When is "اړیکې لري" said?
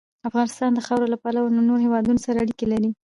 2.43-2.89